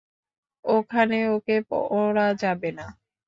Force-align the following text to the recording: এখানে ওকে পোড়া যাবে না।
এখানে 0.65 1.17
ওকে 1.35 1.55
পোড়া 1.69 2.27
যাবে 2.41 2.69
না। 2.71 2.85